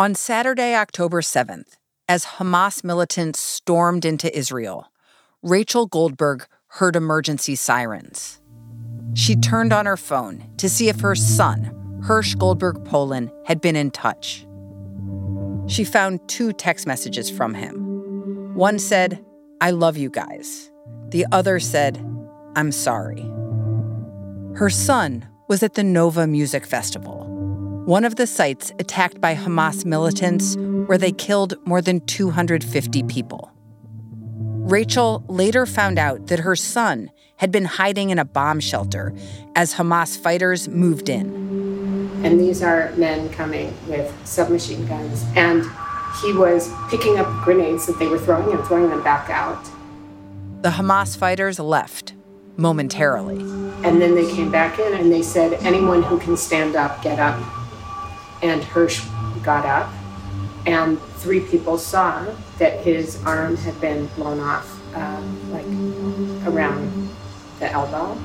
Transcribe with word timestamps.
On 0.00 0.14
Saturday, 0.14 0.76
October 0.76 1.20
7th, 1.20 1.76
as 2.08 2.24
Hamas 2.24 2.84
militants 2.84 3.40
stormed 3.40 4.04
into 4.04 4.32
Israel, 4.36 4.92
Rachel 5.42 5.86
Goldberg 5.86 6.46
heard 6.68 6.94
emergency 6.94 7.56
sirens. 7.56 8.40
She 9.14 9.34
turned 9.34 9.72
on 9.72 9.86
her 9.86 9.96
phone 9.96 10.48
to 10.58 10.68
see 10.68 10.88
if 10.88 11.00
her 11.00 11.16
son, 11.16 11.74
Hersh 12.06 12.38
Goldberg 12.38 12.84
Polin, 12.84 13.32
had 13.44 13.60
been 13.60 13.74
in 13.74 13.90
touch. 13.90 14.46
She 15.66 15.82
found 15.82 16.20
two 16.28 16.52
text 16.52 16.86
messages 16.86 17.28
from 17.28 17.54
him. 17.54 18.54
One 18.54 18.78
said, 18.78 19.24
I 19.60 19.72
love 19.72 19.96
you 19.96 20.10
guys. 20.10 20.70
The 21.08 21.26
other 21.32 21.58
said, 21.58 21.98
I'm 22.54 22.70
sorry. 22.70 23.22
Her 24.54 24.70
son 24.70 25.26
was 25.48 25.64
at 25.64 25.74
the 25.74 25.82
Nova 25.82 26.28
Music 26.28 26.64
Festival, 26.64 27.24
one 27.88 28.04
of 28.04 28.16
the 28.16 28.26
sites 28.26 28.70
attacked 28.78 29.18
by 29.18 29.34
Hamas 29.34 29.86
militants 29.86 30.58
where 30.58 30.98
they 30.98 31.10
killed 31.10 31.54
more 31.66 31.80
than 31.80 32.00
250 32.00 33.02
people. 33.04 33.50
Rachel 34.36 35.24
later 35.26 35.64
found 35.64 35.98
out 35.98 36.26
that 36.26 36.40
her 36.40 36.54
son 36.54 37.10
had 37.36 37.50
been 37.50 37.64
hiding 37.64 38.10
in 38.10 38.18
a 38.18 38.26
bomb 38.26 38.60
shelter 38.60 39.14
as 39.56 39.72
Hamas 39.72 40.18
fighters 40.18 40.68
moved 40.68 41.08
in. 41.08 42.20
And 42.22 42.38
these 42.38 42.62
are 42.62 42.92
men 42.96 43.30
coming 43.30 43.74
with 43.86 44.14
submachine 44.26 44.86
guns. 44.86 45.24
And 45.34 45.64
he 46.20 46.34
was 46.34 46.70
picking 46.90 47.18
up 47.18 47.42
grenades 47.42 47.86
that 47.86 47.98
they 47.98 48.06
were 48.06 48.18
throwing 48.18 48.54
and 48.54 48.62
throwing 48.66 48.90
them 48.90 49.02
back 49.02 49.30
out. 49.30 49.64
The 50.60 50.68
Hamas 50.68 51.16
fighters 51.16 51.58
left 51.58 52.12
momentarily. 52.58 53.40
And 53.82 54.02
then 54.02 54.14
they 54.14 54.30
came 54.30 54.50
back 54.50 54.78
in 54.78 54.92
and 54.92 55.10
they 55.10 55.22
said, 55.22 55.54
anyone 55.62 56.02
who 56.02 56.18
can 56.18 56.36
stand 56.36 56.76
up, 56.76 57.02
get 57.02 57.18
up. 57.18 57.42
And 58.42 58.62
Hersh 58.62 59.04
got 59.42 59.64
up, 59.66 59.92
and 60.66 61.00
three 61.18 61.40
people 61.40 61.78
saw 61.78 62.26
that 62.58 62.80
his 62.84 63.22
arm 63.24 63.56
had 63.56 63.80
been 63.80 64.06
blown 64.16 64.40
off, 64.40 64.78
uh, 64.94 65.20
like 65.50 65.66
around 66.46 67.08
the 67.58 67.70
elbow, 67.70 68.16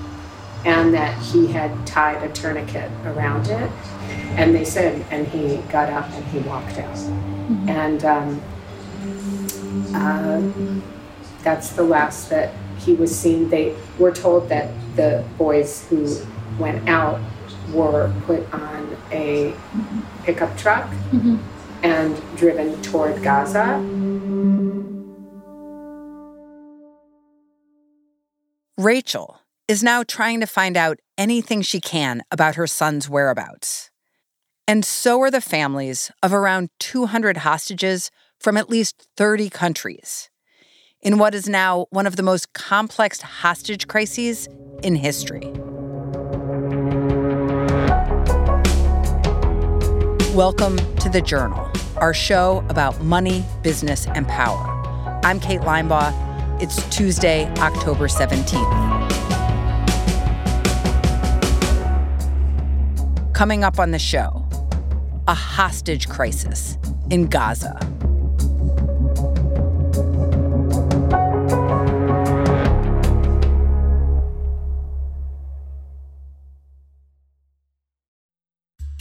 and 0.65 0.93
that 0.93 1.17
he 1.21 1.47
had 1.47 1.85
tied 1.85 2.21
a 2.23 2.31
tourniquet 2.33 2.91
around 3.05 3.47
it. 3.47 3.71
And 4.38 4.53
they 4.53 4.65
said, 4.65 5.05
and 5.11 5.27
he 5.27 5.57
got 5.71 5.89
up 5.89 6.09
and 6.11 6.25
he 6.25 6.39
walked 6.39 6.77
out. 6.77 6.95
Mm-hmm. 6.95 7.69
And 7.69 8.05
um, 8.05 8.41
uh, 9.95 10.41
that's 11.43 11.69
the 11.71 11.83
last 11.83 12.29
that 12.29 12.53
he 12.79 12.93
was 12.93 13.17
seen. 13.17 13.49
They 13.49 13.75
were 13.99 14.11
told 14.11 14.49
that 14.49 14.71
the 14.95 15.23
boys 15.38 15.88
who 15.88 16.17
went 16.59 16.88
out 16.88 17.19
were 17.71 18.13
put 18.25 18.51
on 18.53 18.95
a 19.11 19.53
pickup 20.23 20.57
truck 20.57 20.89
mm-hmm. 21.11 21.38
and 21.83 22.21
driven 22.38 22.81
toward 22.81 23.21
Gaza. 23.23 23.79
Rachel 28.77 29.39
is 29.67 29.83
now 29.83 30.03
trying 30.03 30.39
to 30.39 30.47
find 30.47 30.75
out 30.75 30.99
anything 31.17 31.61
she 31.61 31.79
can 31.79 32.23
about 32.31 32.55
her 32.55 32.67
son's 32.67 33.09
whereabouts. 33.09 33.91
And 34.67 34.83
so 34.83 35.21
are 35.21 35.31
the 35.31 35.41
families 35.41 36.11
of 36.21 36.33
around 36.33 36.69
200 36.79 37.38
hostages 37.38 38.09
from 38.39 38.57
at 38.57 38.69
least 38.69 39.07
30 39.17 39.49
countries 39.49 40.29
in 41.01 41.17
what 41.17 41.35
is 41.35 41.47
now 41.47 41.85
one 41.89 42.07
of 42.07 42.16
the 42.16 42.23
most 42.23 42.53
complex 42.53 43.21
hostage 43.21 43.88
crises 43.88 44.47
in 44.81 44.95
history. 44.95 45.53
Welcome 50.33 50.77
to 50.95 51.09
The 51.09 51.21
Journal, 51.21 51.71
our 51.97 52.11
show 52.11 52.65
about 52.67 52.99
money, 53.03 53.45
business, 53.61 54.07
and 54.07 54.27
power. 54.27 54.66
I'm 55.23 55.39
Kate 55.39 55.61
Linebaugh. 55.61 56.59
It's 56.59 56.83
Tuesday, 56.89 57.45
October 57.57 58.07
17th. 58.07 58.55
Coming 63.35 63.63
up 63.63 63.77
on 63.77 63.91
the 63.91 63.99
show, 63.99 64.43
a 65.27 65.35
hostage 65.35 66.09
crisis 66.09 66.79
in 67.11 67.27
Gaza. 67.27 67.77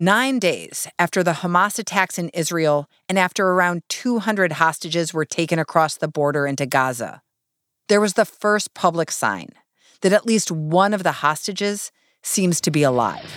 Nine 0.00 0.38
days 0.38 0.86
after 0.96 1.24
the 1.24 1.42
Hamas 1.42 1.76
attacks 1.76 2.20
in 2.20 2.28
Israel 2.28 2.88
and 3.08 3.18
after 3.18 3.48
around 3.48 3.82
200 3.88 4.52
hostages 4.52 5.12
were 5.12 5.24
taken 5.24 5.58
across 5.58 5.96
the 5.96 6.06
border 6.06 6.46
into 6.46 6.66
Gaza, 6.66 7.20
there 7.88 8.00
was 8.00 8.12
the 8.12 8.24
first 8.24 8.74
public 8.74 9.10
sign 9.10 9.48
that 10.02 10.12
at 10.12 10.24
least 10.24 10.52
one 10.52 10.94
of 10.94 11.02
the 11.02 11.10
hostages 11.10 11.90
seems 12.22 12.60
to 12.60 12.70
be 12.70 12.84
alive. 12.84 13.28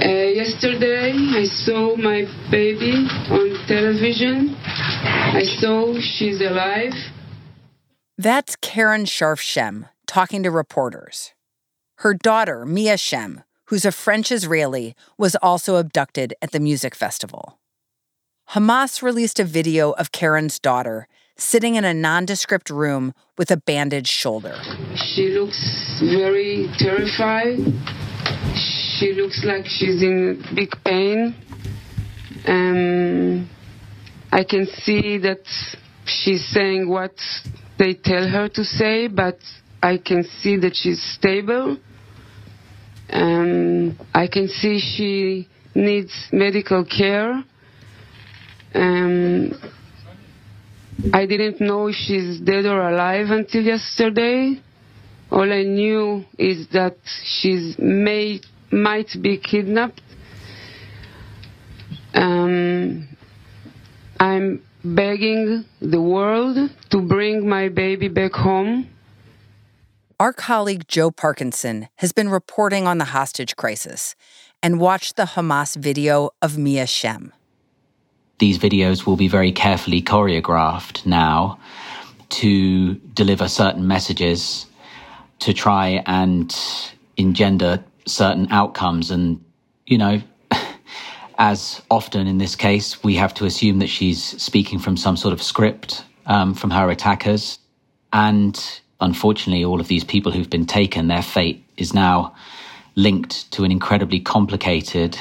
Uh, 0.00 0.08
yesterday, 0.08 1.12
I 1.12 1.44
saw 1.44 1.94
my 1.94 2.24
baby 2.50 2.92
on 3.28 3.66
television. 3.68 4.56
I 4.64 5.42
saw 5.60 5.92
she's 6.00 6.40
alive. 6.40 6.94
That's 8.16 8.56
Karen 8.56 9.04
Sharf 9.04 9.40
Shem 9.40 9.88
talking 10.06 10.42
to 10.42 10.50
reporters. 10.50 11.34
Her 11.96 12.14
daughter, 12.14 12.64
Mia 12.64 12.96
Shem, 12.96 13.42
who's 13.66 13.84
a 13.84 13.92
French 13.92 14.32
Israeli, 14.32 14.94
was 15.18 15.36
also 15.42 15.76
abducted 15.76 16.34
at 16.40 16.52
the 16.52 16.60
music 16.60 16.94
festival. 16.94 17.58
Hamas 18.50 19.02
released 19.02 19.40
a 19.40 19.44
video 19.44 19.92
of 19.92 20.12
Karen's 20.12 20.58
daughter 20.58 21.08
sitting 21.36 21.74
in 21.74 21.84
a 21.84 21.92
nondescript 21.92 22.70
room 22.70 23.12
with 23.36 23.50
a 23.50 23.56
bandaged 23.56 24.08
shoulder. 24.08 24.56
She 24.94 25.28
looks 25.28 26.00
very 26.00 26.68
terrified. 26.78 27.58
She 28.98 29.12
looks 29.12 29.44
like 29.44 29.66
she's 29.66 30.02
in 30.02 30.42
big 30.54 30.70
pain. 30.84 31.34
Um, 32.46 33.50
I 34.32 34.44
can 34.44 34.66
see 34.66 35.18
that 35.18 35.42
she's 36.06 36.44
saying 36.46 36.88
what 36.88 37.14
they 37.78 37.94
tell 37.94 38.28
her 38.28 38.48
to 38.48 38.64
say, 38.64 39.08
but 39.08 39.38
I 39.82 39.98
can 39.98 40.24
see 40.24 40.56
that 40.58 40.74
she's 40.74 41.02
stable. 41.02 41.76
Um, 43.10 43.98
I 44.14 44.26
can 44.26 44.48
see 44.48 44.78
she 44.78 45.48
needs 45.74 46.12
medical 46.32 46.84
care. 46.84 47.44
Um, 48.74 49.52
I 51.12 51.26
didn't 51.26 51.60
know 51.60 51.92
she's 51.92 52.40
dead 52.40 52.64
or 52.66 52.88
alive 52.88 53.26
until 53.30 53.62
yesterday. 53.62 54.60
All 55.30 55.52
I 55.52 55.62
knew 55.62 56.24
is 56.38 56.68
that 56.72 56.96
she's 57.24 57.76
may 57.78 58.40
might 58.70 59.10
be 59.20 59.38
kidnapped. 59.38 60.00
Um, 62.14 63.08
I'm 64.18 64.62
begging 64.84 65.64
the 65.80 66.00
world 66.00 66.70
to 66.90 67.00
bring 67.02 67.48
my 67.48 67.68
baby 67.68 68.08
back 68.08 68.32
home. 68.32 68.88
Our 70.18 70.32
colleague 70.32 70.88
Joe 70.88 71.10
Parkinson 71.10 71.88
has 71.96 72.12
been 72.12 72.30
reporting 72.30 72.86
on 72.86 72.96
the 72.96 73.04
hostage 73.04 73.54
crisis 73.54 74.14
and 74.62 74.80
watched 74.80 75.16
the 75.16 75.24
Hamas 75.24 75.76
video 75.76 76.30
of 76.40 76.56
Mia 76.56 76.86
Shem. 76.86 77.34
These 78.38 78.58
videos 78.58 79.04
will 79.04 79.16
be 79.16 79.28
very 79.28 79.52
carefully 79.52 80.00
choreographed 80.00 81.04
now 81.04 81.58
to 82.30 82.94
deliver 82.94 83.46
certain 83.46 83.86
messages 83.86 84.64
to 85.40 85.52
try 85.52 86.02
and 86.06 86.56
engender 87.18 87.84
certain 88.06 88.50
outcomes. 88.50 89.10
And, 89.10 89.44
you 89.84 89.98
know, 89.98 90.22
as 91.38 91.82
often 91.90 92.26
in 92.26 92.38
this 92.38 92.56
case, 92.56 93.04
we 93.04 93.16
have 93.16 93.34
to 93.34 93.44
assume 93.44 93.80
that 93.80 93.88
she's 93.88 94.22
speaking 94.42 94.78
from 94.78 94.96
some 94.96 95.18
sort 95.18 95.34
of 95.34 95.42
script 95.42 96.04
um, 96.24 96.54
from 96.54 96.70
her 96.70 96.88
attackers. 96.88 97.58
And 98.14 98.80
unfortunately, 99.00 99.64
all 99.64 99.80
of 99.80 99.88
these 99.88 100.04
people 100.04 100.32
who've 100.32 100.50
been 100.50 100.66
taken, 100.66 101.08
their 101.08 101.22
fate 101.22 101.64
is 101.76 101.92
now 101.92 102.34
linked 102.94 103.50
to 103.52 103.64
an 103.64 103.70
incredibly 103.70 104.20
complicated 104.20 105.18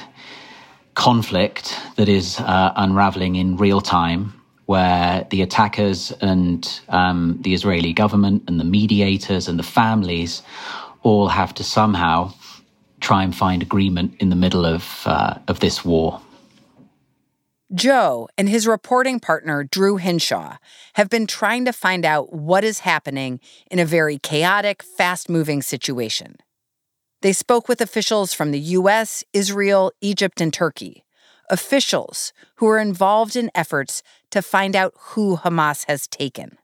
conflict 0.94 1.78
that 1.98 2.08
is 2.08 2.40
uh, 2.40 2.72
unraveling 2.78 3.36
in 3.36 3.58
real 3.58 3.82
time, 3.82 4.34
where 4.66 5.28
the 5.30 5.42
attackers 5.42 6.12
and 6.22 6.80
um, 6.90 7.38
the 7.42 7.54
Israeli 7.54 7.94
government 7.94 8.44
and 8.48 8.60
the 8.60 8.64
mediators 8.64 9.48
and 9.48 9.60
the 9.60 9.64
families 9.64 10.42
all 11.04 11.28
have 11.28 11.54
to 11.54 11.64
somehow 11.64 12.34
try 13.02 13.24
and 13.24 13.36
find 13.36 13.62
agreement 13.62 14.16
in 14.20 14.30
the 14.30 14.36
middle 14.36 14.66
of 14.66 15.04
uh, 15.06 15.36
of 15.48 15.60
this 15.60 15.86
war. 15.86 16.22
Joe 17.76 18.30
and 18.38 18.48
his 18.48 18.66
reporting 18.66 19.20
partner, 19.20 19.66
Drew 19.66 19.98
Hinshaw, 19.98 20.58
have 20.94 21.10
been 21.10 21.28
trying 21.28 21.66
to 21.66 21.74
find 21.74 22.06
out 22.06 22.32
what 22.32 22.64
is 22.64 22.80
happening 22.80 23.42
in 23.70 23.80
a 23.80 23.86
very 23.86 24.18
chaotic, 24.18 24.82
fast 24.82 25.30
moving 25.30 25.62
situation. 25.62 26.38
They 27.22 27.34
spoke 27.34 27.68
with 27.68 27.82
officials 27.82 28.34
from 28.34 28.52
the 28.52 28.60
US, 28.60 29.26
Israel, 29.34 29.92
Egypt, 30.00 30.40
and 30.40 30.54
Turkey, 30.54 31.04
officials 31.50 32.32
who 32.56 32.68
are 32.68 32.80
involved 32.80 33.36
in 33.36 33.52
efforts 33.54 34.02
to 34.32 34.42
find 34.42 34.74
out 34.76 34.94
who 34.98 35.36
Hamas 35.38 35.86
has 35.88 36.08
taken. 36.08 36.58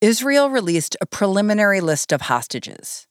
Israel 0.00 0.50
released 0.50 0.96
a 1.00 1.06
preliminary 1.06 1.80
list 1.80 2.12
of 2.12 2.22
hostages. 2.22 3.06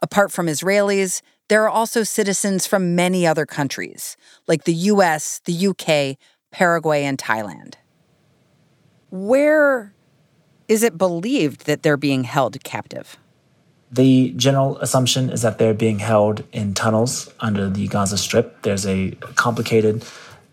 Apart 0.00 0.32
from 0.32 0.46
Israelis, 0.46 1.20
there 1.48 1.64
are 1.64 1.70
also 1.70 2.02
citizens 2.02 2.66
from 2.66 2.94
many 2.94 3.26
other 3.26 3.46
countries, 3.46 4.16
like 4.46 4.64
the 4.64 4.74
US, 4.74 5.40
the 5.44 5.68
UK, 5.68 6.18
Paraguay, 6.50 7.04
and 7.04 7.18
Thailand. 7.18 7.74
Where 9.10 9.94
is 10.68 10.82
it 10.82 10.98
believed 10.98 11.66
that 11.66 11.82
they're 11.82 11.96
being 11.96 12.24
held 12.24 12.62
captive? 12.62 13.16
The 13.90 14.34
general 14.36 14.76
assumption 14.78 15.30
is 15.30 15.40
that 15.42 15.58
they're 15.58 15.72
being 15.72 15.98
held 15.98 16.44
in 16.52 16.74
tunnels 16.74 17.32
under 17.40 17.70
the 17.70 17.88
Gaza 17.88 18.18
Strip. 18.18 18.62
There's 18.62 18.86
a 18.86 19.12
complicated 19.34 20.04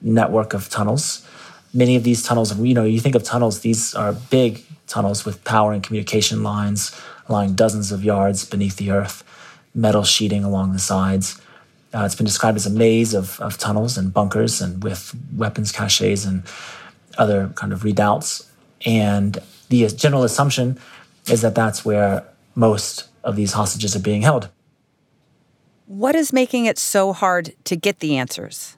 network 0.02 0.54
of 0.54 0.70
tunnels. 0.70 1.28
Many 1.74 1.98
of 1.98 2.04
these 2.04 2.24
tunnels, 2.24 2.58
you 2.58 2.74
know, 2.74 2.86
you 2.86 3.02
think 3.02 3.16
of 3.16 3.24
tunnels, 3.24 3.60
these 3.60 3.94
are 3.94 4.14
big 4.14 4.64
tunnels 4.88 5.26
with 5.26 5.44
power 5.44 5.74
and 5.74 5.84
communication 5.84 6.44
lines 6.44 6.98
lying 7.28 7.56
dozens 7.56 7.92
of 7.92 8.04
yards 8.04 8.46
beneath 8.46 8.78
the 8.78 8.92
earth, 8.92 9.24
metal 9.74 10.04
sheeting 10.04 10.44
along 10.44 10.72
the 10.72 10.80
sides. 10.80 11.42
Uh, 11.96 12.04
it's 12.04 12.16
been 12.16 12.26
described 12.26 12.58
as 12.58 12.66
a 12.66 12.70
maze 12.70 13.14
of, 13.14 13.40
of 13.40 13.58
tunnels 13.58 13.98
and 13.98 14.14
bunkers 14.14 14.60
and 14.60 14.84
with 14.84 15.16
weapons 15.36 15.72
caches 15.72 16.26
and 16.26 16.44
other 17.18 17.48
kind 17.56 17.72
of 17.72 17.86
redoubts. 17.86 18.52
And 18.86 19.40
the 19.70 19.88
general 19.88 20.24
assumption 20.24 20.78
is 21.30 21.42
that 21.42 21.56
that's 21.56 21.86
where 21.86 22.26
most 22.54 23.08
of 23.24 23.38
these 23.38 23.54
hostages 23.54 23.96
are 23.96 24.02
being 24.02 24.24
held. 24.24 24.50
What 25.88 26.16
is 26.16 26.34
making 26.34 26.66
it 26.66 26.78
so 26.78 27.14
hard 27.14 27.54
to 27.66 27.76
get 27.78 28.00
the 28.00 28.18
answers? 28.18 28.76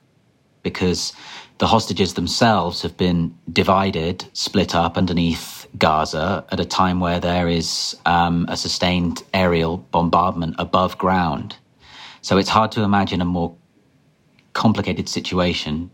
Because 0.62 1.12
the 1.58 1.66
hostages 1.66 2.14
themselves 2.14 2.82
have 2.82 2.96
been 2.96 3.36
divided, 3.52 4.26
split 4.32 4.74
up 4.74 4.96
underneath 4.96 5.66
Gaza 5.76 6.44
at 6.50 6.60
a 6.60 6.64
time 6.64 7.00
where 7.00 7.18
there 7.18 7.48
is 7.48 7.96
um, 8.06 8.46
a 8.48 8.56
sustained 8.56 9.24
aerial 9.34 9.78
bombardment 9.78 10.54
above 10.58 10.98
ground. 10.98 11.56
So 12.22 12.36
it's 12.38 12.48
hard 12.48 12.72
to 12.72 12.82
imagine 12.82 13.20
a 13.20 13.24
more 13.24 13.56
complicated 14.52 15.08
situation. 15.08 15.90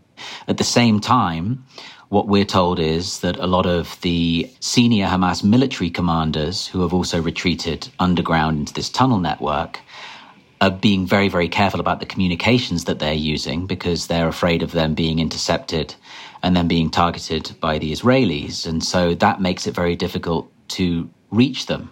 At 0.47 0.57
the 0.57 0.63
same 0.63 0.99
time, 0.99 1.65
what 2.09 2.27
we're 2.27 2.45
told 2.45 2.79
is 2.79 3.19
that 3.19 3.37
a 3.37 3.47
lot 3.47 3.65
of 3.65 3.99
the 4.01 4.49
senior 4.59 5.07
Hamas 5.07 5.43
military 5.43 5.89
commanders 5.89 6.67
who 6.67 6.81
have 6.81 6.93
also 6.93 7.21
retreated 7.21 7.89
underground 7.99 8.59
into 8.59 8.73
this 8.73 8.89
tunnel 8.89 9.19
network 9.19 9.79
are 10.61 10.71
being 10.71 11.05
very, 11.05 11.27
very 11.27 11.49
careful 11.49 11.79
about 11.79 11.99
the 11.99 12.05
communications 12.05 12.85
that 12.85 12.99
they're 12.99 13.13
using 13.13 13.67
because 13.67 14.07
they're 14.07 14.27
afraid 14.27 14.63
of 14.63 14.71
them 14.71 14.93
being 14.93 15.19
intercepted 15.19 15.95
and 16.41 16.55
then 16.55 16.67
being 16.67 16.89
targeted 16.89 17.53
by 17.59 17.77
the 17.77 17.91
Israelis. 17.91 18.65
And 18.65 18.83
so 18.83 19.13
that 19.15 19.41
makes 19.41 19.67
it 19.67 19.75
very 19.75 19.95
difficult 19.95 20.49
to 20.69 21.09
reach 21.31 21.65
them 21.65 21.89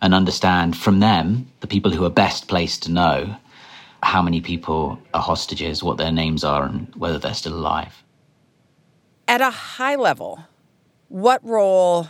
and 0.00 0.14
understand 0.14 0.76
from 0.76 1.00
them, 1.00 1.50
the 1.60 1.66
people 1.66 1.90
who 1.90 2.04
are 2.04 2.10
best 2.10 2.48
placed 2.48 2.84
to 2.84 2.90
know, 2.90 3.36
how 4.02 4.22
many 4.22 4.40
people 4.40 4.98
are 5.14 5.22
hostages, 5.22 5.82
what 5.82 5.98
their 5.98 6.12
names 6.12 6.44
are, 6.44 6.64
and 6.64 6.92
whether 6.96 7.18
they're 7.18 7.34
still 7.34 7.54
alive. 7.54 8.02
At 9.28 9.40
a 9.40 9.50
high 9.50 9.96
level, 9.96 10.44
what 11.08 11.44
role 11.44 12.08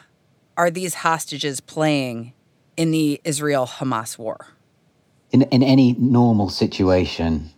are 0.57 0.71
these 0.71 0.95
hostages 0.95 1.61
playing 1.61 2.33
in 2.77 2.91
the 2.91 3.21
Israel 3.25 3.67
Hamas 3.67 4.19
war? 4.19 4.47
In, 5.31 5.43
in 5.43 5.63
any 5.63 5.95
normal 5.99 6.49
situation, 6.49 7.51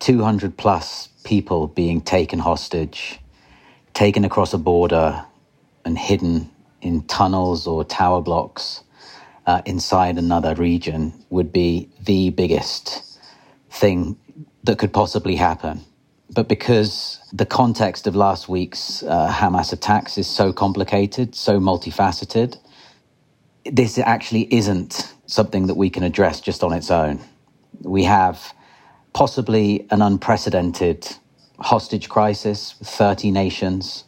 200 0.00 0.56
plus 0.56 1.08
people 1.24 1.68
being 1.68 2.00
taken 2.00 2.38
hostage, 2.38 3.18
taken 3.94 4.24
across 4.24 4.54
a 4.54 4.58
border, 4.58 5.24
and 5.84 5.98
hidden 5.98 6.50
in 6.82 7.02
tunnels 7.04 7.66
or 7.66 7.84
tower 7.84 8.20
blocks 8.20 8.82
uh, 9.46 9.62
inside 9.64 10.18
another 10.18 10.54
region 10.54 11.12
would 11.30 11.52
be 11.52 11.88
the 12.04 12.30
biggest 12.30 13.07
thing 13.70 14.18
that 14.64 14.78
could 14.78 14.92
possibly 14.92 15.36
happen. 15.36 15.80
But 16.30 16.48
because 16.48 17.20
the 17.32 17.46
context 17.46 18.06
of 18.06 18.14
last 18.14 18.48
week's 18.48 19.02
uh, 19.02 19.32
Hamas 19.32 19.72
attacks 19.72 20.18
is 20.18 20.26
so 20.26 20.52
complicated, 20.52 21.34
so 21.34 21.58
multifaceted, 21.58 22.58
this 23.64 23.98
actually 23.98 24.52
isn't 24.52 25.14
something 25.26 25.66
that 25.66 25.74
we 25.74 25.90
can 25.90 26.02
address 26.02 26.40
just 26.40 26.62
on 26.62 26.72
its 26.72 26.90
own. 26.90 27.20
We 27.82 28.04
have 28.04 28.54
possibly 29.12 29.86
an 29.90 30.02
unprecedented 30.02 31.08
hostage 31.58 32.08
crisis, 32.08 32.74
30 32.82 33.30
nations, 33.30 34.04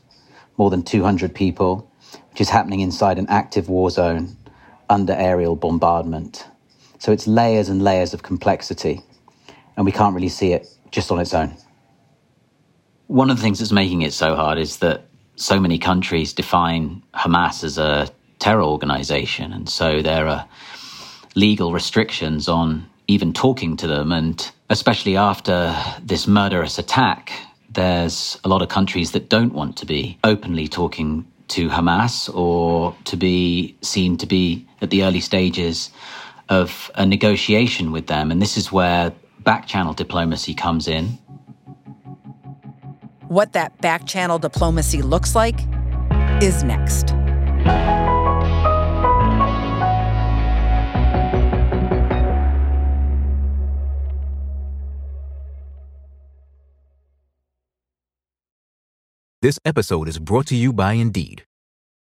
more 0.57 0.71
than 0.71 0.83
200 0.83 1.35
people, 1.35 1.91
which 2.31 2.41
is 2.41 2.51
happening 2.51 2.81
inside 2.81 3.19
an 3.19 3.27
active 3.29 3.69
war 3.69 3.91
zone 3.91 4.37
under 4.89 5.15
aerial 5.15 5.57
bombardment. 5.57 6.47
So 6.99 7.13
it's 7.13 7.27
layers 7.27 7.69
and 7.69 7.83
layers 7.83 8.13
of 8.13 8.23
complexity, 8.23 9.01
and 9.81 9.87
we 9.87 9.93
can't 9.93 10.15
really 10.15 10.29
see 10.29 10.53
it 10.53 10.69
just 10.91 11.11
on 11.11 11.19
its 11.19 11.33
own. 11.33 11.57
One 13.07 13.31
of 13.31 13.39
the 13.39 13.43
things 13.43 13.61
that's 13.61 13.73
making 13.73 14.03
it 14.03 14.13
so 14.13 14.37
hard 14.37 14.59
is 14.59 14.77
that 14.81 15.07
so 15.37 15.59
many 15.59 15.79
countries 15.79 16.35
define 16.35 17.03
Hamas 17.15 17.65
as 17.65 17.79
a 17.79 18.11
terror 18.41 18.63
organization. 18.63 19.55
And 19.55 19.71
so 19.71 20.03
there 20.03 20.29
are 20.29 20.47
legal 21.35 21.73
restrictions 21.73 22.47
on 22.47 22.91
even 23.09 23.33
talking 23.33 23.75
to 23.79 23.87
them. 23.87 24.13
And 24.13 24.53
especially 24.69 25.17
after 25.17 25.75
this 26.03 26.27
murderous 26.27 26.79
attack, 26.79 27.33
there's 27.71 28.39
a 28.45 28.49
lot 28.49 28.61
of 28.61 28.69
countries 28.69 29.13
that 29.13 29.31
don't 29.31 29.55
want 29.55 29.79
to 29.79 29.87
be 29.87 30.19
openly 30.25 30.69
talking 30.69 31.27
to 31.49 31.71
Hamas 31.71 32.29
or 32.35 32.95
to 33.05 33.17
be 33.17 33.79
seen 33.81 34.19
to 34.19 34.27
be 34.27 34.69
at 34.83 34.91
the 34.91 35.05
early 35.05 35.21
stages 35.21 35.91
of 36.51 36.91
a 36.97 37.07
negotiation 37.07 37.93
with 37.93 38.09
them. 38.09 38.31
And 38.31 38.43
this 38.43 38.59
is 38.59 38.71
where 38.71 39.13
back 39.45 39.67
channel 39.67 39.93
diplomacy 39.93 40.55
comes 40.55 40.89
in. 40.89 41.19
What 43.29 43.53
that 43.53 43.81
back 43.81 44.07
channel 44.07 44.39
diplomacy 44.39 45.03
looks 45.03 45.35
like 45.35 45.61
is 46.43 46.63
next. 46.63 47.15
This 59.43 59.59
episode 59.65 60.07
is 60.07 60.19
brought 60.19 60.47
to 60.49 60.55
you 60.55 60.71
by 60.71 60.93
Indeed. 60.93 61.45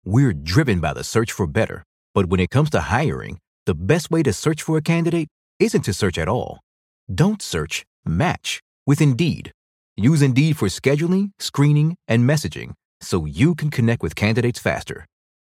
We're 0.04 0.32
driven 0.32 0.78
by 0.78 0.92
the 0.92 1.02
search 1.02 1.32
for 1.32 1.48
better, 1.48 1.82
but 2.14 2.26
when 2.26 2.38
it 2.38 2.50
comes 2.50 2.70
to 2.70 2.80
hiring, 2.80 3.38
the 3.66 3.74
best 3.74 4.08
way 4.10 4.22
to 4.22 4.32
search 4.32 4.62
for 4.62 4.76
a 4.76 4.82
candidate 4.82 5.26
isn't 5.58 5.82
to 5.82 5.92
search 5.92 6.16
at 6.16 6.28
all. 6.28 6.63
Don't 7.12 7.42
search, 7.42 7.84
match 8.04 8.60
with 8.86 9.00
Indeed. 9.02 9.52
Use 9.96 10.22
Indeed 10.22 10.56
for 10.56 10.68
scheduling, 10.68 11.30
screening, 11.38 11.96
and 12.08 12.28
messaging 12.28 12.74
so 13.00 13.26
you 13.26 13.54
can 13.54 13.70
connect 13.70 14.02
with 14.02 14.16
candidates 14.16 14.58
faster. 14.58 15.04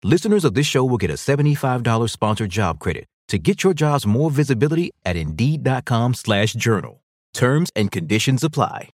Listeners 0.03 0.45
of 0.45 0.55
this 0.55 0.67
show 0.67 0.85
will 0.85 0.99
get 0.99 1.11
a 1.11 1.15
$75 1.15 2.11
sponsored 2.11 2.51
job 2.51 2.81
credit 2.81 3.07
to 3.29 3.39
get 3.39 3.63
your 3.65 3.75
jobs 3.75 4.07
more 4.07 4.31
visibility 4.31 4.91
at 5.05 5.17
Indeed.com 5.17 6.15
slash 6.15 6.53
journal. 6.53 7.03
Terms 7.33 7.71
and 7.75 7.91
conditions 7.91 8.43
apply. 8.45 8.91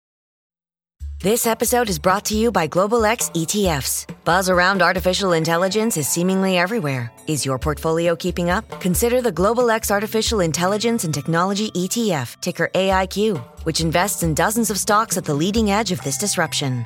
This 1.21 1.45
episode 1.45 1.89
is 1.89 1.99
brought 1.99 2.23
to 2.27 2.33
you 2.33 2.49
by 2.49 2.67
Global 2.67 3.03
X 3.03 3.29
ETFs. 3.31 4.07
Buzz 4.23 4.49
around 4.49 4.81
artificial 4.81 5.33
intelligence 5.33 5.97
is 5.97 6.07
seemingly 6.07 6.57
everywhere. 6.57 7.11
Is 7.27 7.45
your 7.45 7.59
portfolio 7.59 8.15
keeping 8.15 8.49
up? 8.49 8.63
Consider 8.79 9.21
the 9.21 9.29
Global 9.29 9.69
X 9.69 9.91
Artificial 9.91 10.39
Intelligence 10.39 11.03
and 11.03 11.13
Technology 11.13 11.71
ETF, 11.71 12.39
ticker 12.39 12.69
AIQ, 12.73 13.37
which 13.65 13.81
invests 13.81 14.23
in 14.23 14.33
dozens 14.33 14.69
of 14.69 14.79
stocks 14.79 15.17
at 15.17 15.25
the 15.25 15.33
leading 15.33 15.71
edge 15.71 15.91
of 15.91 16.01
this 16.03 16.17
disruption. 16.17 16.85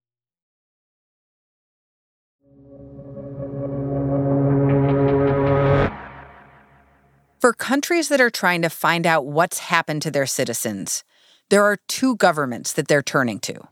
For 7.41 7.53
countries 7.53 8.09
that 8.09 8.21
are 8.21 8.29
trying 8.29 8.61
to 8.61 8.69
find 8.69 9.07
out 9.07 9.25
what's 9.25 9.57
happened 9.57 10.03
to 10.03 10.11
their 10.11 10.27
citizens, 10.27 11.03
there 11.49 11.63
are 11.63 11.77
two 11.87 12.15
governments 12.17 12.73
that 12.73 12.87
they're 12.87 13.01
turning 13.01 13.39
to. 13.39 13.67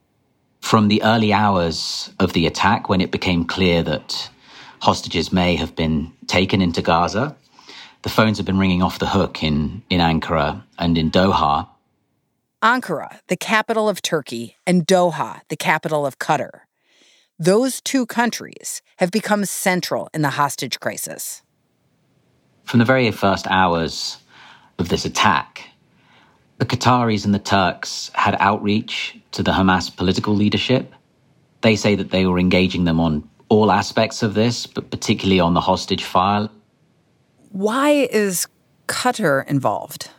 From 0.59 0.87
the 0.87 1.03
early 1.03 1.31
hours 1.31 2.11
of 2.19 2.33
the 2.33 2.47
attack, 2.47 2.89
when 2.89 2.99
it 2.99 3.11
became 3.11 3.45
clear 3.45 3.83
that 3.83 4.31
hostages 4.81 5.31
may 5.31 5.55
have 5.55 5.75
been 5.75 6.11
taken 6.25 6.63
into 6.63 6.81
Gaza, 6.81 7.35
the 8.01 8.09
phones 8.09 8.37
have 8.37 8.45
been 8.47 8.57
ringing 8.57 8.81
off 8.81 8.97
the 8.97 9.05
hook 9.05 9.43
in, 9.43 9.83
in 9.91 9.99
Ankara 9.99 10.63
and 10.79 10.97
in 10.97 11.11
Doha. 11.11 11.67
Ankara, 12.63 13.19
the 13.27 13.37
capital 13.37 13.87
of 13.87 14.01
Turkey, 14.01 14.57
and 14.65 14.87
Doha, 14.87 15.41
the 15.49 15.55
capital 15.55 16.07
of 16.07 16.17
Qatar. 16.17 16.61
Those 17.37 17.81
two 17.81 18.07
countries 18.07 18.81
have 18.97 19.11
become 19.11 19.45
central 19.45 20.09
in 20.11 20.23
the 20.23 20.31
hostage 20.31 20.79
crisis. 20.79 21.43
From 22.69 22.77
the 22.77 22.85
very 22.85 23.09
first 23.09 23.47
hours 23.47 24.19
of 24.77 24.89
this 24.89 25.03
attack, 25.03 25.69
the 26.59 26.67
Qataris 26.67 27.25
and 27.25 27.33
the 27.33 27.39
Turks 27.39 28.11
had 28.13 28.37
outreach 28.39 29.17
to 29.31 29.41
the 29.41 29.53
Hamas 29.53 29.89
political 29.97 30.35
leadership. 30.35 30.93
They 31.61 31.75
say 31.75 31.95
that 31.95 32.11
they 32.11 32.27
were 32.27 32.37
engaging 32.37 32.83
them 32.83 32.99
on 32.99 33.27
all 33.49 33.71
aspects 33.71 34.21
of 34.21 34.35
this, 34.35 34.67
but 34.67 34.91
particularly 34.91 35.39
on 35.39 35.55
the 35.55 35.61
hostage 35.61 36.03
file. 36.03 36.51
Why 37.51 38.07
is 38.11 38.45
Qatar 38.85 39.47
involved? 39.47 40.11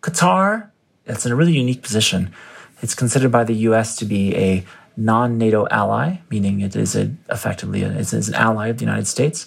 Qatar, 0.00 0.70
it's 1.04 1.26
in 1.26 1.32
a 1.32 1.36
really 1.36 1.52
unique 1.52 1.82
position. 1.82 2.32
It's 2.80 2.94
considered 2.94 3.30
by 3.30 3.44
the 3.44 3.56
US 3.68 3.94
to 3.96 4.06
be 4.06 4.34
a 4.34 4.64
non 4.96 5.36
NATO 5.36 5.68
ally, 5.70 6.20
meaning 6.30 6.62
it 6.62 6.76
is 6.76 6.96
a, 6.96 7.14
effectively 7.28 7.82
a, 7.82 7.90
it 7.90 8.10
is 8.14 8.26
an 8.26 8.34
ally 8.36 8.68
of 8.68 8.78
the 8.78 8.86
United 8.86 9.06
States. 9.06 9.44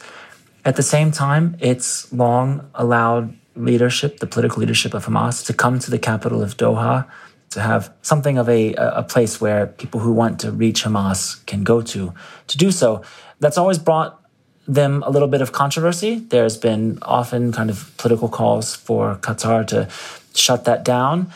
At 0.67 0.75
the 0.75 0.83
same 0.83 1.11
time, 1.11 1.55
it's 1.61 2.11
long 2.11 2.69
allowed 2.75 3.33
leadership, 3.55 4.19
the 4.19 4.27
political 4.27 4.59
leadership 4.59 4.93
of 4.93 5.05
Hamas, 5.05 5.45
to 5.45 5.53
come 5.53 5.79
to 5.79 5.89
the 5.89 5.97
capital 5.97 6.43
of 6.43 6.57
Doha, 6.57 7.07
to 7.51 7.61
have 7.61 7.93
something 8.01 8.37
of 8.37 8.49
a, 8.49 8.73
a 8.73 9.03
place 9.03 9.39
where 9.39 9.67
people 9.67 10.01
who 10.01 10.11
want 10.11 10.41
to 10.41 10.51
reach 10.51 10.83
Hamas 10.83 11.45
can 11.45 11.63
go 11.63 11.81
to. 11.83 12.13
To 12.47 12.57
do 12.57 12.69
so, 12.71 13.01
that's 13.39 13.57
always 13.57 13.79
brought 13.79 14.21
them 14.67 15.03
a 15.03 15.09
little 15.09 15.29
bit 15.29 15.39
of 15.39 15.53
controversy. 15.53 16.15
There's 16.15 16.57
been 16.57 16.99
often 17.01 17.53
kind 17.53 17.69
of 17.69 17.95
political 17.95 18.27
calls 18.27 18.75
for 18.75 19.15
Qatar 19.21 19.65
to 19.67 19.87
shut 20.35 20.65
that 20.65 20.83
down. 20.83 21.31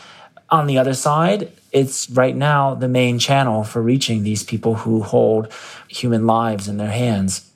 On 0.50 0.66
the 0.66 0.76
other 0.76 0.92
side, 0.92 1.50
it's 1.72 2.10
right 2.10 2.36
now 2.36 2.74
the 2.74 2.86
main 2.86 3.18
channel 3.18 3.64
for 3.64 3.80
reaching 3.80 4.24
these 4.24 4.42
people 4.42 4.74
who 4.74 5.02
hold 5.02 5.50
human 5.88 6.26
lives 6.26 6.68
in 6.68 6.76
their 6.76 6.90
hands. 6.90 7.50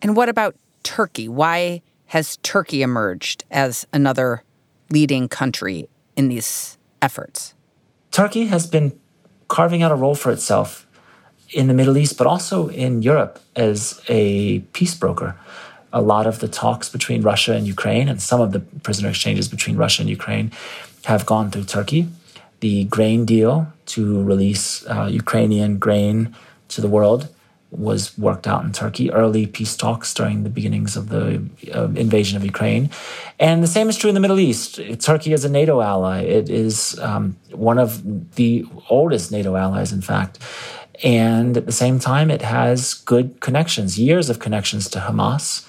And 0.00 0.14
what 0.14 0.28
about 0.28 0.54
Turkey? 0.82 1.28
Why 1.28 1.82
has 2.06 2.38
Turkey 2.38 2.82
emerged 2.82 3.44
as 3.50 3.86
another 3.92 4.42
leading 4.90 5.28
country 5.28 5.88
in 6.16 6.28
these 6.28 6.78
efforts? 7.02 7.54
Turkey 8.10 8.46
has 8.46 8.66
been 8.66 8.98
carving 9.48 9.82
out 9.82 9.92
a 9.92 9.94
role 9.94 10.14
for 10.14 10.32
itself 10.32 10.86
in 11.50 11.68
the 11.68 11.74
Middle 11.74 11.96
East, 11.96 12.18
but 12.18 12.26
also 12.26 12.68
in 12.68 13.02
Europe 13.02 13.38
as 13.56 14.00
a 14.08 14.60
peace 14.72 14.94
broker. 14.94 15.38
A 15.92 16.02
lot 16.02 16.26
of 16.26 16.40
the 16.40 16.48
talks 16.48 16.88
between 16.88 17.22
Russia 17.22 17.54
and 17.54 17.66
Ukraine 17.66 18.08
and 18.08 18.20
some 18.20 18.40
of 18.40 18.52
the 18.52 18.60
prisoner 18.60 19.08
exchanges 19.08 19.48
between 19.48 19.76
Russia 19.76 20.02
and 20.02 20.10
Ukraine 20.10 20.52
have 21.04 21.24
gone 21.24 21.50
through 21.50 21.64
Turkey. 21.64 22.08
The 22.60 22.84
grain 22.84 23.24
deal 23.24 23.72
to 23.86 24.22
release 24.22 24.86
uh, 24.86 25.08
Ukrainian 25.10 25.78
grain 25.78 26.34
to 26.68 26.80
the 26.80 26.88
world 26.88 27.28
was 27.70 28.16
worked 28.16 28.46
out 28.46 28.64
in 28.64 28.72
Turkey, 28.72 29.10
early 29.12 29.46
peace 29.46 29.76
talks 29.76 30.14
during 30.14 30.42
the 30.42 30.50
beginnings 30.50 30.96
of 30.96 31.10
the 31.10 31.42
uh, 31.74 31.84
invasion 31.94 32.36
of 32.36 32.44
Ukraine. 32.44 32.90
And 33.38 33.62
the 33.62 33.66
same 33.66 33.88
is 33.88 33.96
true 33.96 34.08
in 34.08 34.14
the 34.14 34.20
Middle 34.20 34.40
East. 34.40 34.80
Turkey 35.00 35.32
is 35.32 35.44
a 35.44 35.50
NATO 35.50 35.80
ally. 35.80 36.22
It 36.22 36.48
is 36.48 36.98
um, 37.00 37.36
one 37.52 37.78
of 37.78 38.34
the 38.36 38.64
oldest 38.88 39.30
NATO 39.30 39.54
allies, 39.56 39.92
in 39.92 40.00
fact. 40.00 40.38
And 41.04 41.56
at 41.56 41.66
the 41.66 41.72
same 41.72 41.98
time, 41.98 42.30
it 42.30 42.42
has 42.42 42.94
good 42.94 43.40
connections, 43.40 43.98
years 43.98 44.30
of 44.30 44.38
connections 44.38 44.88
to 44.90 45.00
Hamas. 45.00 45.66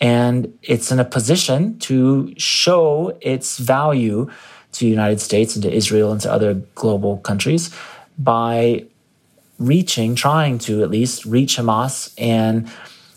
And 0.00 0.58
it's 0.62 0.90
in 0.90 0.98
a 0.98 1.04
position 1.04 1.78
to 1.80 2.34
show 2.36 3.16
its 3.20 3.58
value 3.58 4.28
to 4.72 4.80
the 4.80 4.90
United 4.90 5.20
States 5.20 5.54
and 5.54 5.62
to 5.62 5.72
Israel 5.72 6.12
and 6.12 6.20
to 6.22 6.32
other 6.32 6.54
global 6.74 7.18
countries 7.18 7.74
by 8.18 8.86
reaching, 9.60 10.14
trying 10.14 10.58
to 10.58 10.82
at 10.82 10.90
least 10.90 11.24
reach 11.24 11.56
Hamas 11.56 12.12
and 12.18 12.68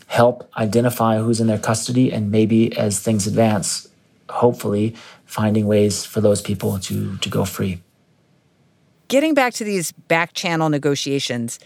help 0.06 0.48
identify 0.56 1.18
who's 1.18 1.40
in 1.40 1.48
their 1.48 1.58
custody, 1.58 2.12
and 2.12 2.30
maybe 2.30 2.76
as 2.76 3.00
things 3.00 3.26
advance, 3.26 3.88
hopefully 4.28 4.94
finding 5.24 5.66
ways 5.66 6.04
for 6.04 6.20
those 6.20 6.40
people 6.40 6.78
to, 6.78 7.16
to 7.16 7.28
go 7.28 7.44
free. 7.44 7.82
Getting 9.08 9.34
back 9.34 9.54
to 9.54 9.64
these 9.64 9.90
back 9.92 10.34
channel 10.34 10.68
negotiations, 10.68 11.58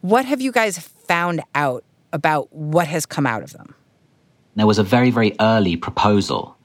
what 0.00 0.24
have 0.24 0.40
you 0.40 0.50
guys 0.50 0.78
found 0.78 1.42
out 1.54 1.84
about 2.12 2.52
what 2.52 2.88
has 2.88 3.06
come 3.06 3.26
out 3.26 3.42
of 3.42 3.52
them? 3.52 3.74
There 4.56 4.66
was 4.66 4.78
a 4.78 4.82
very, 4.82 5.10
very 5.10 5.36
early 5.38 5.76
proposal, 5.76 6.56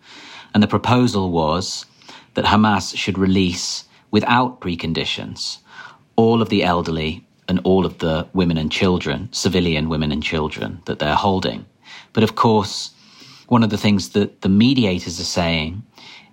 and 0.53 0.63
the 0.63 0.67
proposal 0.67 1.29
was 1.31 1.85
that 2.33 2.45
Hamas 2.45 2.97
should 2.97 3.17
release 3.17 3.83
without 4.11 4.61
preconditions 4.61 5.59
all 6.15 6.41
of 6.41 6.49
the 6.49 6.63
elderly 6.63 7.25
and 7.47 7.59
all 7.63 7.85
of 7.85 7.99
the 7.99 8.27
women 8.33 8.57
and 8.57 8.71
children, 8.71 9.29
civilian 9.31 9.89
women 9.89 10.11
and 10.11 10.23
children 10.23 10.81
that 10.85 10.99
they're 10.99 11.15
holding. 11.15 11.65
But 12.13 12.23
of 12.23 12.35
course, 12.35 12.91
one 13.47 13.63
of 13.63 13.69
the 13.69 13.77
things 13.77 14.09
that 14.09 14.41
the 14.41 14.49
mediators 14.49 15.19
are 15.19 15.23
saying 15.23 15.83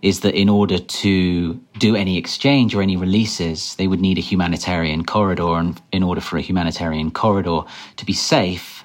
is 0.01 0.21
that 0.21 0.35
in 0.35 0.49
order 0.49 0.79
to 0.79 1.55
do 1.79 1.95
any 1.95 2.19
exchange 2.19 2.75
or 2.75 2.83
any 2.83 2.97
releases, 2.97 3.77
they 3.77 3.87
would 3.87 4.01
need 4.01 4.19
a 4.19 4.23
humanitarian 4.23 5.05
corridor. 5.05 5.57
And 5.57 5.81
in 5.93 6.03
order 6.03 6.21
for 6.21 6.37
a 6.37 6.43
humanitarian 6.43 7.11
corridor 7.11 7.61
to 7.97 8.05
be 8.05 8.13
safe, 8.13 8.85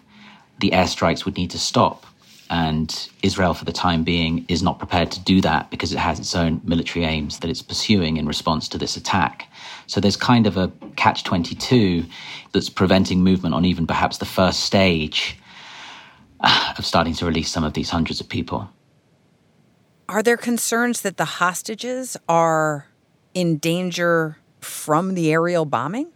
the 0.59 0.71
airstrikes 0.71 1.25
would 1.25 1.37
need 1.37 1.49
to 1.51 1.59
stop. 1.59 2.05
And 2.49 3.09
Israel, 3.23 3.53
for 3.53 3.65
the 3.65 3.73
time 3.73 4.03
being, 4.03 4.45
is 4.47 4.63
not 4.63 4.79
prepared 4.79 5.11
to 5.11 5.19
do 5.19 5.41
that 5.41 5.69
because 5.69 5.91
it 5.91 5.97
has 5.97 6.19
its 6.19 6.35
own 6.35 6.61
military 6.63 7.05
aims 7.05 7.39
that 7.39 7.49
it's 7.49 7.61
pursuing 7.61 8.17
in 8.17 8.25
response 8.25 8.69
to 8.69 8.77
this 8.77 8.95
attack. 8.95 9.51
So 9.87 9.99
there's 9.99 10.15
kind 10.15 10.47
of 10.47 10.55
a 10.57 10.71
catch 10.95 11.23
22 11.23 12.05
that's 12.53 12.69
preventing 12.69 13.23
movement 13.23 13.53
on 13.53 13.65
even 13.65 13.85
perhaps 13.85 14.17
the 14.17 14.25
first 14.25 14.61
stage 14.61 15.37
uh, 16.39 16.73
of 16.77 16.85
starting 16.85 17.13
to 17.15 17.25
release 17.25 17.49
some 17.49 17.63
of 17.63 17.73
these 17.73 17.89
hundreds 17.89 18.21
of 18.21 18.29
people. 18.29 18.69
Are 20.09 20.23
there 20.23 20.37
concerns 20.37 21.01
that 21.01 21.17
the 21.17 21.25
hostages 21.25 22.15
are 22.29 22.87
in 23.33 23.57
danger 23.57 24.37
from 24.61 25.15
the 25.15 25.31
aerial 25.31 25.65
bombing? 25.65 26.07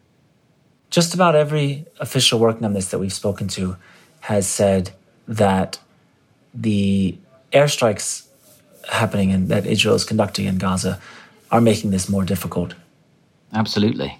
Just 0.90 1.14
about 1.14 1.36
every 1.36 1.86
official 2.00 2.40
working 2.40 2.64
on 2.64 2.74
this 2.74 2.90
that 2.92 3.00
we've 3.00 3.14
spoken 3.14 3.48
to 3.50 3.76
has 4.22 4.48
said 4.48 4.92
that 5.28 5.80
the 6.54 7.18
airstrikes 7.54 8.28
happening 8.90 9.32
and 9.32 9.50
that 9.50 9.66
Israel 9.66 9.96
is 9.96 10.04
conducting 10.04 10.46
in 10.46 10.58
Gaza 10.58 11.00
are 11.52 11.62
making 11.62 11.92
this 11.92 12.10
more 12.10 12.24
difficult. 12.24 12.76
Absolutely. 13.54 14.18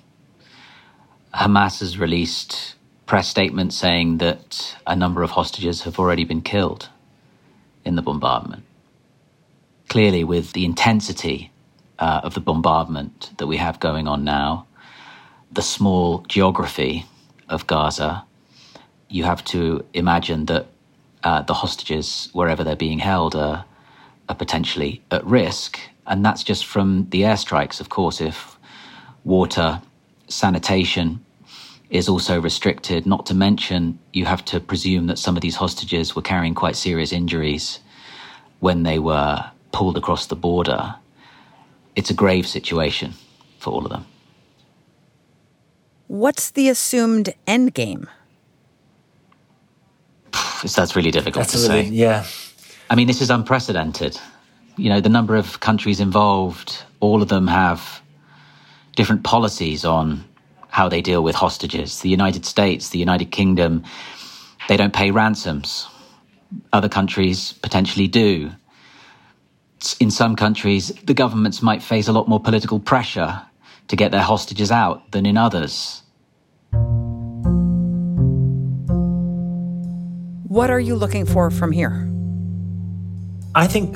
Hamas 1.34 1.80
has 1.80 1.98
released 1.98 2.76
press 3.06 3.28
statements 3.28 3.76
saying 3.76 4.18
that 4.18 4.78
a 4.86 4.96
number 4.96 5.24
of 5.24 5.32
hostages 5.32 5.84
have 5.84 6.00
already 6.00 6.24
been 6.24 6.42
killed 6.42 6.90
in 7.84 7.96
the 7.96 8.02
bombardment. 8.02 8.64
Clearly, 9.90 10.24
with 10.24 10.54
the 10.54 10.66
intensity 10.66 11.52
uh, 12.00 12.22
of 12.24 12.34
the 12.34 12.40
bombardment 12.40 13.32
that 13.38 13.48
we 13.48 13.58
have 13.58 13.80
going 13.80 14.08
on 14.08 14.24
now, 14.24 14.66
the 15.52 15.62
small 15.62 16.24
geography 16.30 17.06
of 17.50 17.68
Gaza, 17.68 18.24
you 19.10 19.26
have 19.26 19.44
to 19.46 19.84
imagine 19.94 20.46
that 20.46 20.68
uh, 21.24 21.42
the 21.44 21.54
hostages, 21.54 22.30
wherever 22.34 22.64
they're 22.64 22.76
being 22.76 23.00
held, 23.00 23.36
are, 23.36 23.66
are 24.30 24.36
potentially 24.36 25.02
at 25.12 25.24
risk. 25.26 25.80
And 26.08 26.26
that's 26.26 26.44
just 26.44 26.66
from 26.66 27.08
the 27.10 27.22
airstrikes. 27.22 27.80
Of 27.80 27.90
course, 27.90 28.22
if 28.22 28.58
water, 29.24 29.82
sanitation 30.28 31.24
is 31.90 32.08
also 32.08 32.40
restricted, 32.40 33.06
not 33.06 33.26
to 33.26 33.34
mention 33.34 34.00
you 34.14 34.26
have 34.26 34.44
to 34.46 34.60
presume 34.60 35.08
that 35.08 35.20
some 35.20 35.36
of 35.36 35.42
these 35.42 35.58
hostages 35.58 36.16
were 36.16 36.22
carrying 36.22 36.56
quite 36.56 36.76
serious 36.76 37.12
injuries 37.12 37.80
when 38.60 38.84
they 38.84 38.98
were 38.98 39.44
pulled 39.72 39.98
across 39.98 40.28
the 40.28 40.36
border. 40.36 40.96
it's 41.96 42.10
a 42.10 42.14
grave 42.14 42.48
situation 42.48 43.14
for 43.60 43.72
all 43.74 43.84
of 43.86 43.92
them. 43.92 44.06
What's 46.08 46.52
the 46.52 46.70
assumed 46.70 47.34
end 47.46 47.74
game? 47.74 48.08
That's 50.64 50.96
really 50.96 51.12
difficult 51.12 51.48
That's 51.48 51.64
to 51.64 51.70
really, 51.70 51.88
say. 51.88 51.94
yeah. 51.94 52.26
I 52.90 52.96
mean, 52.96 53.08
this 53.08 53.22
is 53.22 53.30
unprecedented. 53.30 54.20
You 54.78 54.90
know, 54.90 55.02
the 55.02 55.10
number 55.10 55.36
of 55.36 55.60
countries 55.60 56.00
involved, 56.00 56.84
all 57.00 57.22
of 57.22 57.30
them 57.30 57.48
have 57.48 58.02
different 58.96 59.24
policies 59.24 59.86
on 59.86 60.24
how 60.68 60.88
they 60.88 61.02
deal 61.02 61.24
with 61.24 61.36
hostages. 61.36 62.02
The 62.02 62.10
United 62.10 62.46
States, 62.46 62.90
the 62.90 63.00
United 63.00 63.32
Kingdom, 63.32 63.84
they 64.68 64.78
don't 64.78 64.94
pay 64.94 65.12
ransoms. 65.12 65.88
Other 66.72 66.90
countries 66.90 67.54
potentially 67.54 68.08
do. 68.08 68.52
In 70.00 70.12
some 70.12 70.36
countries, 70.36 70.90
the 71.04 71.14
governments 71.14 71.62
might 71.62 71.82
face 71.82 72.08
a 72.08 72.14
lot 72.14 72.28
more 72.28 72.40
political 72.40 72.80
pressure 72.80 73.42
to 73.88 73.96
get 73.96 74.12
their 74.12 74.22
hostages 74.22 74.72
out 74.72 75.12
than 75.12 75.26
in 75.26 75.38
others. 75.38 76.04
What 80.52 80.70
are 80.70 80.82
you 80.82 80.96
looking 80.96 81.26
for 81.26 81.50
from 81.50 81.72
here? 81.72 82.10
I 83.56 83.68
think 83.68 83.96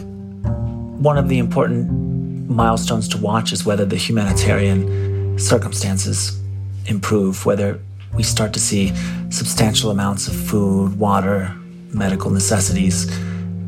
one 1.01 1.17
of 1.17 1.27
the 1.27 1.37
important 1.37 2.49
milestones 2.49 3.09
to 3.09 3.17
watch 3.17 3.51
is 3.51 3.65
whether 3.65 3.83
the 3.83 3.97
humanitarian 3.97 5.37
circumstances 5.37 6.41
improve, 6.85 7.45
whether 7.45 7.81
we 8.13 8.23
start 8.23 8.53
to 8.53 8.61
see 8.61 8.93
substantial 9.31 9.91
amounts 9.91 10.29
of 10.29 10.33
food, 10.33 10.97
water, 10.97 11.53
medical 11.89 12.31
necessities 12.31 13.03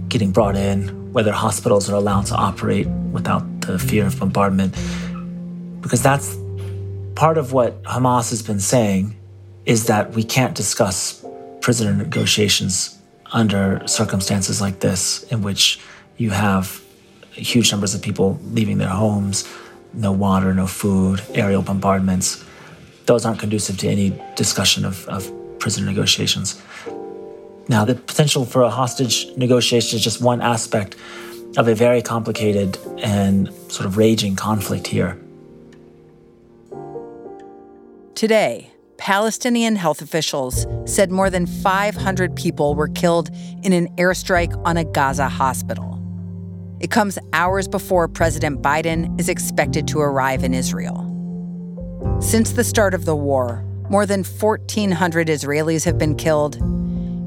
getting 0.08 0.32
brought 0.32 0.56
in, 0.56 1.12
whether 1.12 1.34
hospitals 1.34 1.90
are 1.90 1.96
allowed 1.96 2.28
to 2.28 2.36
operate 2.36 2.88
without 3.12 3.44
the 3.64 3.78
fear 3.78 4.06
of 4.06 4.18
bombardment. 4.18 4.74
Because 5.82 6.02
that's 6.02 6.38
part 7.16 7.38
of 7.38 7.52
what 7.52 7.84
Hamas 7.84 8.30
has 8.30 8.42
been 8.42 8.62
saying 8.62 9.14
is 9.66 9.88
that 9.88 10.12
we 10.12 10.24
can't 10.24 10.56
discuss 10.56 11.17
prisoner 11.68 11.92
negotiations 11.92 12.98
under 13.34 13.86
circumstances 13.86 14.62
like 14.62 14.80
this, 14.80 15.24
in 15.24 15.42
which 15.42 15.82
you 16.16 16.30
have 16.30 16.82
huge 17.34 17.74
numbers 17.74 17.94
of 17.94 18.02
people 18.02 18.40
leaving 18.54 18.78
their 18.78 18.96
homes, 19.04 19.46
no 19.92 20.14
water, 20.14 20.54
no 20.54 20.66
food, 20.66 21.22
aerial 21.34 21.62
bombardments. 21.62 22.42
Those 23.06 23.26
aren't 23.26 23.40
conducive 23.42 23.78
to 23.80 23.90
any 23.90 24.18
discussion 24.38 24.86
of, 24.86 25.06
of 25.10 25.30
prisoner 25.60 25.86
negotiations. 25.86 26.58
Now, 27.68 27.84
the 27.84 27.96
potential 27.96 28.46
for 28.46 28.62
a 28.62 28.70
hostage 28.70 29.28
negotiation 29.36 29.98
is 29.98 30.02
just 30.02 30.22
one 30.22 30.40
aspect 30.40 30.96
of 31.58 31.68
a 31.68 31.76
very 31.76 32.02
complicated 32.02 32.78
and 33.00 33.54
sort 33.68 33.88
of 33.88 33.98
raging 33.98 34.38
conflict 34.38 34.88
here. 34.88 35.20
Today, 38.16 38.72
Palestinian 38.98 39.76
health 39.76 40.02
officials 40.02 40.66
said 40.86 41.12
more 41.12 41.30
than 41.30 41.46
500 41.46 42.36
people 42.36 42.76
were 42.76 42.88
killed 42.88 43.30
in 43.64 43.72
an 43.72 43.88
airstrike 43.96 44.60
on 44.66 44.78
a 44.78 44.84
Gaza 44.84 45.30
hospital. 45.30 46.02
It 46.80 46.92
comes 46.92 47.18
hours 47.34 47.68
before 47.68 48.08
President 48.08 48.62
Biden 48.62 49.20
is 49.20 49.30
expected 49.30 49.88
to 49.90 50.00
arrive 50.00 50.44
in 50.44 50.54
Israel. 50.54 51.04
Since 52.20 52.52
the 52.52 52.64
start 52.64 52.94
of 52.94 53.06
the 53.06 53.16
war, 53.16 53.64
more 53.90 54.06
than 54.06 54.24
1,400 54.24 55.28
Israelis 55.28 55.86
have 55.86 55.98
been 55.98 56.16
killed. 56.16 56.56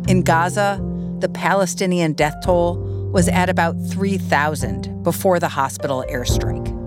In 0.09 0.23
Gaza, 0.23 0.81
the 1.21 1.29
Palestinian 1.29 2.13
death 2.13 2.37
toll 2.45 2.79
was 3.13 3.29
at 3.29 3.49
about 3.49 3.75
3,000 3.89 5.03
before 5.03 5.39
the 5.39 5.49
hospital 5.49 6.05
airstrike. 6.09 6.80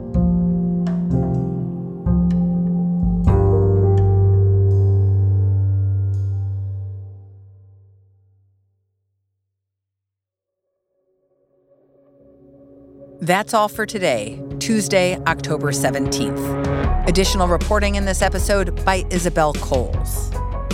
That's 13.23 13.53
all 13.53 13.69
for 13.69 13.85
today, 13.85 14.37
Tuesday, 14.59 15.17
October 15.27 15.71
17th. 15.71 17.07
Additional 17.07 17.47
reporting 17.47 17.95
in 17.95 18.03
this 18.03 18.21
episode 18.21 18.83
by 18.83 19.05
Isabel 19.11 19.53
Coles. 19.53 20.29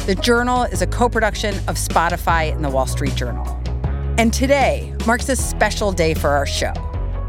The 0.08 0.18
Journal 0.20 0.64
is 0.64 0.82
a 0.82 0.88
co 0.88 1.10
production 1.10 1.54
of 1.68 1.76
Spotify 1.76 2.52
and 2.52 2.66
the 2.66 2.70
Wall 2.72 2.88
Street 2.88 3.14
Journal. 3.14 3.46
And 4.18 4.34
today 4.34 4.96
marks 5.06 5.30
a 5.30 5.36
special 5.36 5.92
day 5.92 6.16
for 6.16 6.32
our 6.32 6.48
show. 6.48 6.74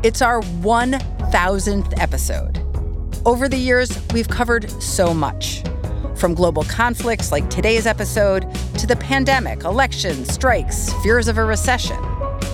It's 0.02 0.22
our 0.22 0.40
1000th 0.40 2.00
episode. 2.00 2.56
Over 3.26 3.46
the 3.46 3.58
years, 3.58 4.00
we've 4.14 4.30
covered 4.30 4.70
so 4.80 5.12
much 5.12 5.62
from 6.16 6.32
global 6.32 6.62
conflicts 6.62 7.30
like 7.30 7.50
today's 7.50 7.86
episode 7.86 8.50
to 8.78 8.86
the 8.86 8.96
pandemic, 8.96 9.64
elections, 9.64 10.32
strikes, 10.32 10.90
fears 11.02 11.28
of 11.28 11.36
a 11.36 11.44
recession, 11.44 12.02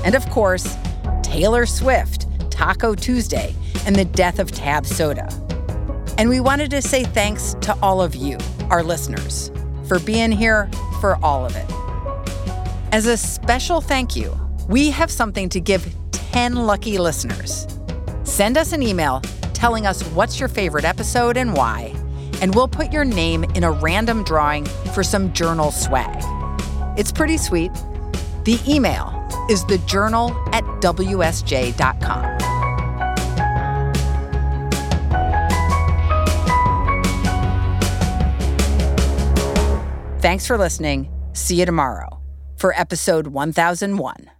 and 0.04 0.16
of 0.16 0.28
course, 0.30 0.76
Taylor 1.22 1.64
Swift 1.64 2.25
Taco 2.56 2.94
Tuesday 2.94 3.54
and 3.84 3.94
the 3.94 4.06
death 4.06 4.38
of 4.38 4.50
Tab 4.50 4.86
Soda. 4.86 5.28
And 6.16 6.30
we 6.30 6.40
wanted 6.40 6.70
to 6.70 6.80
say 6.80 7.04
thanks 7.04 7.54
to 7.60 7.76
all 7.82 8.00
of 8.00 8.14
you, 8.14 8.38
our 8.70 8.82
listeners, 8.82 9.52
for 9.86 9.98
being 9.98 10.32
here 10.32 10.70
for 11.02 11.18
all 11.22 11.44
of 11.44 11.54
it. 11.54 11.66
As 12.94 13.04
a 13.04 13.18
special 13.18 13.82
thank 13.82 14.16
you, 14.16 14.34
we 14.70 14.90
have 14.90 15.10
something 15.10 15.50
to 15.50 15.60
give 15.60 15.94
10 16.12 16.54
lucky 16.54 16.96
listeners. 16.96 17.66
Send 18.24 18.56
us 18.56 18.72
an 18.72 18.82
email 18.82 19.20
telling 19.52 19.86
us 19.86 20.02
what's 20.14 20.40
your 20.40 20.48
favorite 20.48 20.86
episode 20.86 21.36
and 21.36 21.52
why, 21.52 21.94
and 22.40 22.54
we'll 22.54 22.68
put 22.68 22.90
your 22.90 23.04
name 23.04 23.44
in 23.54 23.64
a 23.64 23.70
random 23.70 24.24
drawing 24.24 24.64
for 24.94 25.02
some 25.02 25.30
journal 25.34 25.70
swag. 25.70 26.24
It's 26.98 27.12
pretty 27.12 27.36
sweet. 27.36 27.72
The 28.44 28.58
email 28.66 29.12
is 29.50 29.62
thejournal 29.64 30.34
at 30.54 30.64
WSJ.com. 30.80 32.35
Thanks 40.26 40.44
for 40.44 40.58
listening. 40.58 41.08
See 41.34 41.54
you 41.54 41.66
tomorrow 41.66 42.20
for 42.56 42.72
episode 42.72 43.28
1001. 43.28 44.35